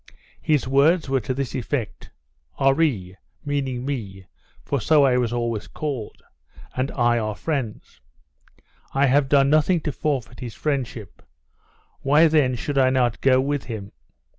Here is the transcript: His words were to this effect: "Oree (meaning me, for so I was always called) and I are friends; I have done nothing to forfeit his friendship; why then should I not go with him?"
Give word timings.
His 0.41 0.67
words 0.67 1.09
were 1.09 1.19
to 1.19 1.31
this 1.35 1.53
effect: 1.53 2.09
"Oree 2.59 3.13
(meaning 3.45 3.85
me, 3.85 4.25
for 4.65 4.81
so 4.81 5.03
I 5.05 5.15
was 5.17 5.31
always 5.31 5.67
called) 5.67 6.23
and 6.75 6.89
I 6.93 7.19
are 7.19 7.35
friends; 7.35 8.01
I 8.95 9.05
have 9.05 9.29
done 9.29 9.51
nothing 9.51 9.79
to 9.81 9.91
forfeit 9.91 10.39
his 10.39 10.55
friendship; 10.55 11.21
why 11.99 12.25
then 12.27 12.55
should 12.55 12.79
I 12.79 12.89
not 12.89 13.21
go 13.21 13.39
with 13.39 13.65
him?" 13.65 13.91